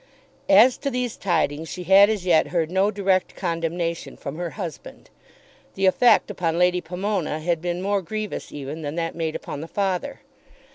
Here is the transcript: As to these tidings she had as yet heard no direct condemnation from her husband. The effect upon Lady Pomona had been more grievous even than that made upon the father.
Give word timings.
As 0.49 0.77
to 0.77 0.89
these 0.89 1.15
tidings 1.15 1.69
she 1.69 1.83
had 1.83 2.09
as 2.09 2.25
yet 2.25 2.47
heard 2.47 2.71
no 2.71 2.89
direct 2.89 3.35
condemnation 3.35 4.17
from 4.17 4.37
her 4.39 4.49
husband. 4.57 5.11
The 5.75 5.85
effect 5.85 6.31
upon 6.31 6.57
Lady 6.57 6.81
Pomona 6.81 7.39
had 7.39 7.61
been 7.61 7.83
more 7.83 8.01
grievous 8.01 8.51
even 8.51 8.81
than 8.81 8.95
that 8.95 9.13
made 9.13 9.35
upon 9.35 9.61
the 9.61 9.67
father. 9.67 10.21